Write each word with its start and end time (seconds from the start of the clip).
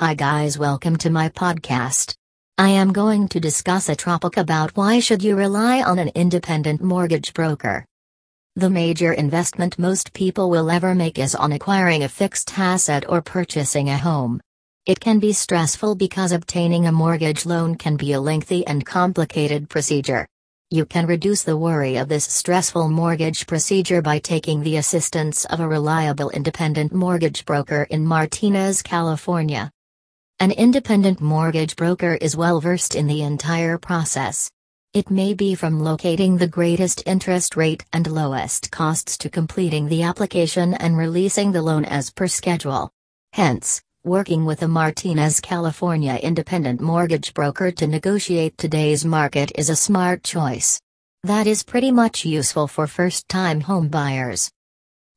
Hi 0.00 0.14
guys, 0.14 0.56
welcome 0.56 0.94
to 0.98 1.10
my 1.10 1.28
podcast. 1.28 2.14
I 2.56 2.68
am 2.68 2.92
going 2.92 3.26
to 3.30 3.40
discuss 3.40 3.88
a 3.88 3.96
topic 3.96 4.36
about 4.36 4.76
why 4.76 5.00
should 5.00 5.24
you 5.24 5.34
rely 5.34 5.82
on 5.82 5.98
an 5.98 6.12
independent 6.14 6.80
mortgage 6.80 7.34
broker. 7.34 7.84
The 8.54 8.70
major 8.70 9.12
investment 9.12 9.76
most 9.76 10.12
people 10.12 10.50
will 10.50 10.70
ever 10.70 10.94
make 10.94 11.18
is 11.18 11.34
on 11.34 11.50
acquiring 11.50 12.04
a 12.04 12.08
fixed 12.08 12.56
asset 12.56 13.06
or 13.08 13.20
purchasing 13.20 13.88
a 13.88 13.98
home. 13.98 14.40
It 14.86 15.00
can 15.00 15.18
be 15.18 15.32
stressful 15.32 15.96
because 15.96 16.30
obtaining 16.30 16.86
a 16.86 16.92
mortgage 16.92 17.44
loan 17.44 17.74
can 17.74 17.96
be 17.96 18.12
a 18.12 18.20
lengthy 18.20 18.64
and 18.68 18.86
complicated 18.86 19.68
procedure. 19.68 20.28
You 20.70 20.86
can 20.86 21.08
reduce 21.08 21.42
the 21.42 21.56
worry 21.56 21.96
of 21.96 22.08
this 22.08 22.24
stressful 22.24 22.88
mortgage 22.88 23.48
procedure 23.48 24.00
by 24.00 24.20
taking 24.20 24.62
the 24.62 24.76
assistance 24.76 25.44
of 25.46 25.58
a 25.58 25.66
reliable 25.66 26.30
independent 26.30 26.92
mortgage 26.92 27.44
broker 27.44 27.82
in 27.90 28.06
Martinez, 28.06 28.80
California. 28.80 29.72
An 30.40 30.52
independent 30.52 31.20
mortgage 31.20 31.74
broker 31.74 32.14
is 32.14 32.36
well 32.36 32.60
versed 32.60 32.94
in 32.94 33.08
the 33.08 33.22
entire 33.22 33.76
process. 33.76 34.48
It 34.94 35.10
may 35.10 35.34
be 35.34 35.56
from 35.56 35.82
locating 35.82 36.36
the 36.36 36.46
greatest 36.46 37.02
interest 37.06 37.56
rate 37.56 37.84
and 37.92 38.06
lowest 38.06 38.70
costs 38.70 39.18
to 39.18 39.30
completing 39.30 39.88
the 39.88 40.04
application 40.04 40.74
and 40.74 40.96
releasing 40.96 41.50
the 41.50 41.60
loan 41.60 41.84
as 41.84 42.10
per 42.10 42.28
schedule. 42.28 42.88
Hence, 43.32 43.82
working 44.04 44.44
with 44.44 44.62
a 44.62 44.68
Martinez 44.68 45.40
California 45.40 46.14
independent 46.22 46.80
mortgage 46.80 47.34
broker 47.34 47.72
to 47.72 47.88
negotiate 47.88 48.56
today's 48.56 49.04
market 49.04 49.50
is 49.56 49.70
a 49.70 49.74
smart 49.74 50.22
choice. 50.22 50.80
That 51.24 51.48
is 51.48 51.64
pretty 51.64 51.90
much 51.90 52.24
useful 52.24 52.68
for 52.68 52.86
first 52.86 53.28
time 53.28 53.62
home 53.62 53.88
buyers. 53.88 54.52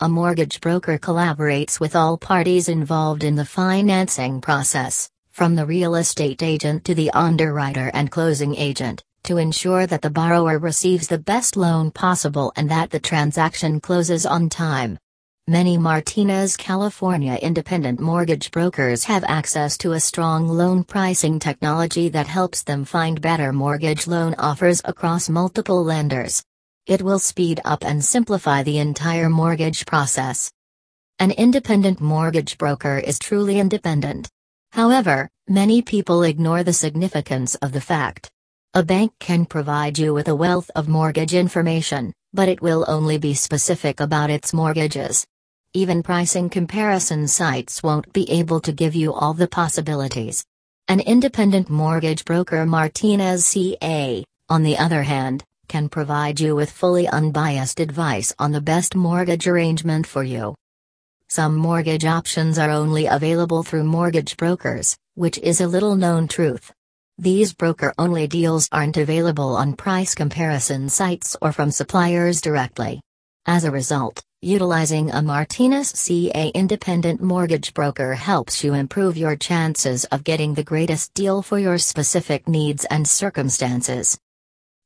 A 0.00 0.08
mortgage 0.08 0.60
broker 0.60 0.98
collaborates 0.98 1.78
with 1.78 1.94
all 1.94 2.18
parties 2.18 2.68
involved 2.68 3.22
in 3.22 3.36
the 3.36 3.44
financing 3.44 4.40
process, 4.40 5.08
from 5.30 5.54
the 5.54 5.64
real 5.64 5.94
estate 5.94 6.42
agent 6.42 6.84
to 6.86 6.96
the 6.96 7.12
underwriter 7.12 7.92
and 7.94 8.10
closing 8.10 8.56
agent, 8.56 9.04
to 9.22 9.36
ensure 9.36 9.86
that 9.86 10.02
the 10.02 10.10
borrower 10.10 10.58
receives 10.58 11.06
the 11.06 11.18
best 11.18 11.56
loan 11.56 11.92
possible 11.92 12.52
and 12.56 12.68
that 12.70 12.90
the 12.90 12.98
transaction 12.98 13.80
closes 13.80 14.26
on 14.26 14.48
time. 14.48 14.98
Many 15.46 15.78
Martinez, 15.78 16.56
California 16.56 17.38
independent 17.40 18.00
mortgage 18.00 18.50
brokers 18.50 19.04
have 19.04 19.22
access 19.22 19.78
to 19.78 19.92
a 19.92 20.00
strong 20.00 20.48
loan 20.48 20.82
pricing 20.82 21.38
technology 21.38 22.08
that 22.08 22.26
helps 22.26 22.64
them 22.64 22.84
find 22.84 23.20
better 23.20 23.52
mortgage 23.52 24.08
loan 24.08 24.34
offers 24.38 24.82
across 24.84 25.28
multiple 25.28 25.84
lenders. 25.84 26.42
It 26.86 27.00
will 27.00 27.18
speed 27.18 27.62
up 27.64 27.82
and 27.82 28.04
simplify 28.04 28.62
the 28.62 28.78
entire 28.78 29.30
mortgage 29.30 29.86
process. 29.86 30.52
An 31.18 31.30
independent 31.30 31.98
mortgage 31.98 32.58
broker 32.58 32.98
is 32.98 33.18
truly 33.18 33.58
independent. 33.58 34.28
However, 34.72 35.30
many 35.48 35.80
people 35.80 36.24
ignore 36.24 36.62
the 36.62 36.74
significance 36.74 37.54
of 37.54 37.72
the 37.72 37.80
fact. 37.80 38.30
A 38.74 38.82
bank 38.82 39.12
can 39.18 39.46
provide 39.46 39.98
you 39.98 40.12
with 40.12 40.28
a 40.28 40.34
wealth 40.34 40.70
of 40.76 40.86
mortgage 40.86 41.32
information, 41.32 42.12
but 42.34 42.50
it 42.50 42.60
will 42.60 42.84
only 42.86 43.16
be 43.16 43.32
specific 43.32 44.00
about 44.00 44.28
its 44.28 44.52
mortgages. 44.52 45.26
Even 45.72 46.02
pricing 46.02 46.50
comparison 46.50 47.26
sites 47.26 47.82
won't 47.82 48.12
be 48.12 48.30
able 48.30 48.60
to 48.60 48.72
give 48.72 48.94
you 48.94 49.14
all 49.14 49.32
the 49.32 49.48
possibilities. 49.48 50.44
An 50.88 51.00
independent 51.00 51.70
mortgage 51.70 52.26
broker 52.26 52.66
Martinez 52.66 53.46
CA, 53.46 54.22
on 54.50 54.62
the 54.62 54.76
other 54.76 55.02
hand, 55.02 55.44
can 55.68 55.88
provide 55.88 56.40
you 56.40 56.54
with 56.54 56.70
fully 56.70 57.08
unbiased 57.08 57.80
advice 57.80 58.32
on 58.38 58.52
the 58.52 58.60
best 58.60 58.94
mortgage 58.94 59.46
arrangement 59.46 60.06
for 60.06 60.22
you. 60.22 60.54
Some 61.28 61.56
mortgage 61.56 62.04
options 62.04 62.58
are 62.58 62.70
only 62.70 63.06
available 63.06 63.62
through 63.62 63.84
mortgage 63.84 64.36
brokers, 64.36 64.96
which 65.14 65.38
is 65.38 65.60
a 65.60 65.66
little 65.66 65.96
known 65.96 66.28
truth. 66.28 66.72
These 67.18 67.54
broker 67.54 67.94
only 67.96 68.26
deals 68.26 68.68
aren't 68.72 68.96
available 68.96 69.56
on 69.56 69.74
price 69.74 70.14
comparison 70.14 70.88
sites 70.88 71.36
or 71.40 71.52
from 71.52 71.70
suppliers 71.70 72.40
directly. 72.40 73.00
As 73.46 73.64
a 73.64 73.70
result, 73.70 74.22
utilizing 74.42 75.10
a 75.10 75.22
Martinez 75.22 75.90
CA 75.90 76.48
independent 76.54 77.22
mortgage 77.22 77.72
broker 77.72 78.14
helps 78.14 78.64
you 78.64 78.74
improve 78.74 79.16
your 79.16 79.36
chances 79.36 80.04
of 80.06 80.24
getting 80.24 80.54
the 80.54 80.64
greatest 80.64 81.14
deal 81.14 81.40
for 81.40 81.58
your 81.58 81.78
specific 81.78 82.48
needs 82.48 82.84
and 82.86 83.06
circumstances. 83.06 84.18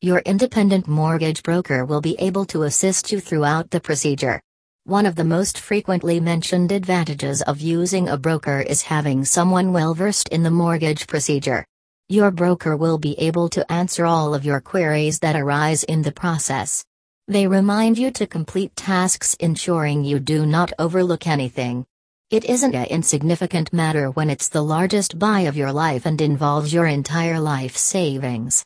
Your 0.00 0.20
independent 0.20 0.86
mortgage 0.86 1.42
broker 1.42 1.84
will 1.84 2.00
be 2.00 2.14
able 2.20 2.44
to 2.46 2.62
assist 2.62 3.10
you 3.10 3.18
throughout 3.18 3.72
the 3.72 3.80
procedure. 3.80 4.40
One 4.84 5.06
of 5.06 5.16
the 5.16 5.24
most 5.24 5.58
frequently 5.58 6.20
mentioned 6.20 6.70
advantages 6.70 7.42
of 7.42 7.60
using 7.60 8.08
a 8.08 8.16
broker 8.16 8.60
is 8.60 8.82
having 8.82 9.24
someone 9.24 9.72
well 9.72 9.94
versed 9.94 10.28
in 10.28 10.44
the 10.44 10.52
mortgage 10.52 11.08
procedure. 11.08 11.66
Your 12.08 12.30
broker 12.30 12.76
will 12.76 12.98
be 12.98 13.18
able 13.18 13.48
to 13.48 13.72
answer 13.72 14.06
all 14.06 14.34
of 14.34 14.44
your 14.44 14.60
queries 14.60 15.18
that 15.18 15.34
arise 15.34 15.82
in 15.82 16.02
the 16.02 16.12
process. 16.12 16.84
They 17.26 17.48
remind 17.48 17.98
you 17.98 18.12
to 18.12 18.26
complete 18.28 18.76
tasks 18.76 19.34
ensuring 19.40 20.04
you 20.04 20.20
do 20.20 20.46
not 20.46 20.72
overlook 20.78 21.26
anything. 21.26 21.84
It 22.30 22.44
isn't 22.44 22.76
a 22.76 22.88
insignificant 22.88 23.72
matter 23.72 24.12
when 24.12 24.30
it's 24.30 24.48
the 24.48 24.62
largest 24.62 25.18
buy 25.18 25.40
of 25.40 25.56
your 25.56 25.72
life 25.72 26.06
and 26.06 26.20
involves 26.20 26.72
your 26.72 26.86
entire 26.86 27.40
life 27.40 27.76
savings. 27.76 28.64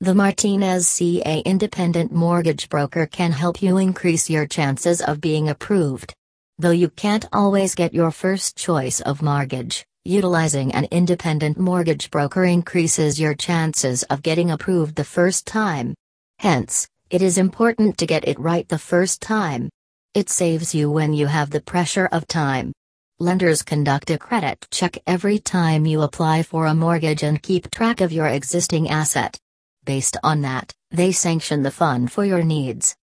The 0.00 0.14
Martinez 0.14 0.88
CA 0.88 1.38
independent 1.46 2.12
mortgage 2.12 2.68
broker 2.68 3.06
can 3.06 3.30
help 3.30 3.62
you 3.62 3.78
increase 3.78 4.28
your 4.28 4.44
chances 4.44 5.00
of 5.00 5.20
being 5.20 5.48
approved. 5.48 6.12
Though 6.58 6.72
you 6.72 6.88
can't 6.90 7.24
always 7.32 7.76
get 7.76 7.94
your 7.94 8.10
first 8.10 8.56
choice 8.56 9.00
of 9.00 9.22
mortgage, 9.22 9.86
utilizing 10.04 10.72
an 10.72 10.88
independent 10.90 11.58
mortgage 11.58 12.10
broker 12.10 12.44
increases 12.44 13.20
your 13.20 13.34
chances 13.34 14.02
of 14.04 14.22
getting 14.22 14.50
approved 14.50 14.96
the 14.96 15.04
first 15.04 15.46
time. 15.46 15.94
Hence, 16.40 16.88
it 17.08 17.22
is 17.22 17.38
important 17.38 17.96
to 17.98 18.06
get 18.06 18.26
it 18.26 18.38
right 18.38 18.68
the 18.68 18.78
first 18.78 19.22
time. 19.22 19.70
It 20.12 20.28
saves 20.28 20.74
you 20.74 20.90
when 20.90 21.14
you 21.14 21.28
have 21.28 21.50
the 21.50 21.60
pressure 21.60 22.08
of 22.10 22.26
time. 22.26 22.72
Lenders 23.20 23.62
conduct 23.62 24.10
a 24.10 24.18
credit 24.18 24.66
check 24.72 24.98
every 25.06 25.38
time 25.38 25.86
you 25.86 26.02
apply 26.02 26.42
for 26.42 26.66
a 26.66 26.74
mortgage 26.74 27.22
and 27.22 27.40
keep 27.40 27.70
track 27.70 28.00
of 28.00 28.10
your 28.10 28.26
existing 28.26 28.90
asset. 28.90 29.38
Based 29.84 30.16
on 30.22 30.42
that, 30.42 30.72
they 30.90 31.12
sanction 31.12 31.62
the 31.62 31.70
fund 31.70 32.10
for 32.10 32.24
your 32.24 32.42
needs. 32.42 32.96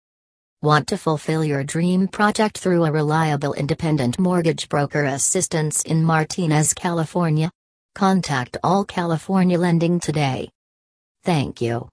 Want 0.62 0.88
to 0.90 0.98
fulfill 0.98 1.44
your 1.44 1.64
dream 1.64 2.08
project 2.08 2.60
through 2.60 2.86
a 2.86 2.92
reliable 2.92 3.54
independent 3.54 4.20
mortgage 4.20 4.70
broker 4.70 5.06
assistance 5.06 5.82
in 5.84 6.04
Martinez, 6.04 6.74
California? 6.74 7.52
Contact 7.96 8.58
All 8.64 8.86
California 8.86 9.58
Lending 9.58 10.00
today. 10.00 10.50
Thank 11.24 11.62
you. 11.62 11.90